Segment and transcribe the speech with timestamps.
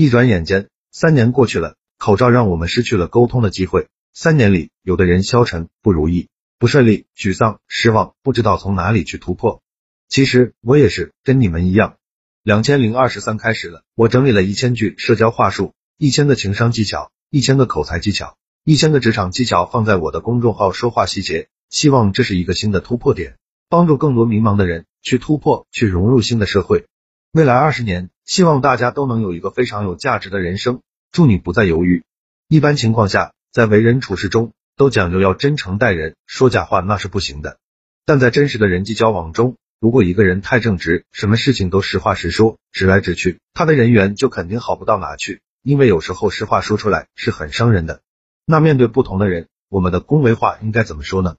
[0.00, 3.88] 一转眼间，三年过去了，口罩让我们失去了沟通的机会。
[4.14, 9.60] 三年里，有的人消沉、不如意、不顺利、沮丧、失望，不知道从哪里去突破。
[10.08, 11.96] 其实我也是跟你们一样。
[12.44, 23.36] 两千零二十三开始了，我整理了一千句社交话术，一千个情商技巧，一千个口才技巧，一千个职场技巧，放在我的公众号“说话细节”，希望这是一个新的突破点，
[23.68, 26.86] 帮助更多迷茫的人去突破，去融入新的社会。
[27.32, 30.82] 未来二十年，希望大家都能有一个非常有价值的人生。
[31.10, 32.04] 祝你不再犹豫。
[32.46, 33.32] 一般情况下。
[33.50, 37.58] 在为人处事中，都讲究要真诚待人，说假话那是不行的。
[38.04, 45.40] 但在真实的人际交往中，如果一个人太正直，什么事情都实话实说，直来直去，他的人缘就肯定好不到哪去。
[45.62, 48.02] 因为有时候实话说出来是很伤人的。
[48.44, 51.36] 那面对不同的人，我们的恭维话应该怎么说呢？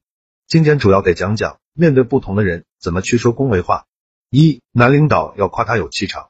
[0.48, 3.86] 今天主要给讲讲面对不同的人怎么去说恭维话。
[4.32, 6.29] 一，男领导要夸他有气场。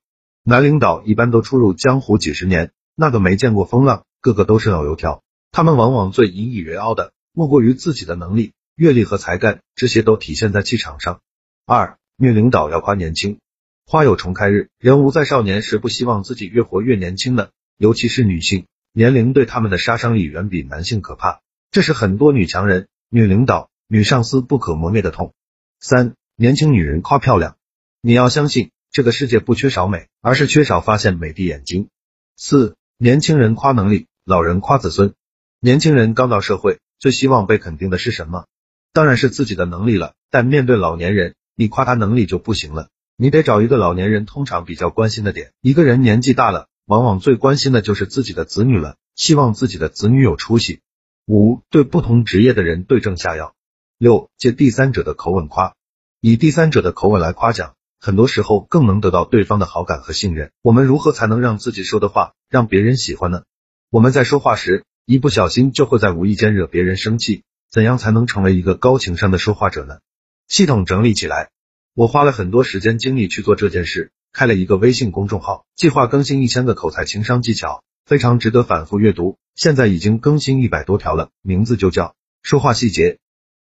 [0.49, 5.22] 男领导一般都出入江湖几十年，那个没见过风浪，个个都是老油条。
[5.52, 11.22] 他们往往最引以为傲的，莫过于自己的能力、阅历和才干，这些都体现在气场上。
[11.67, 13.38] 二，女领导要夸年轻，
[13.86, 17.50] 花有重开日，人无再少年，谁不希望自己越活越年轻呢？
[17.77, 25.31] 尤其是女性，年龄对他们的杀伤力远比男性可怕，这是很多女强人、女领导、女上司不可磨灭的痛。
[25.80, 27.55] 三，年轻女人夸漂亮，
[28.02, 31.90] 你要相信，这个世界不缺少美，而是缺少发现美的眼睛。
[32.36, 35.14] 四，年轻人夸能力，老人夸子孙。
[35.59, 38.45] 年轻人刚到社会，最希望被肯定的是什么？
[38.92, 40.14] 当然是自己的能力了。
[40.32, 45.52] 但面对老年人，你夸他能力就不行了，你得找一个老年人通常比较关心的点。
[45.62, 50.82] 一个人年纪大了，往往最关心的就是自己的子女了，希望自己的子女有出息。
[51.28, 53.54] 五，对不同职业的人对症下药。
[54.00, 55.76] 六，借第三者的口吻夸，
[56.22, 60.52] 以第三者的口吻来夸奖，很多时候更能得到对方的好感和信任。
[60.61, 63.44] 我们如何才能让自己说的话让别人喜欢呢？
[63.89, 64.86] 我们在说话时。
[65.05, 70.02] 一不小心就会在无意间惹别人生气，怎样才能成为一个高情商的说话者呢？
[70.48, 71.49] 系统整理起来，
[71.95, 79.39] 我花了很多时间精力去做这件事，开了一个微信公众号，计划更新一千个口才情商技巧，非常值得反复阅读。
[79.55, 83.17] 现在已经更新一百多条了，名字就叫说话细节。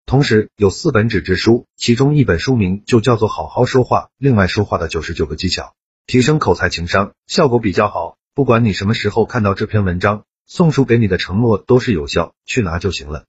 [0.08, 5.74] 同时有四本纸质书，其中一本书名就叫做好好说话，另外说话的九十九个技巧，
[6.06, 8.16] 提升口才情商，效果比较好。
[8.34, 10.24] 不管你什么时候看到这篇文章。
[10.46, 13.26] 宋叔给你的承诺都是有效，去拿就行了。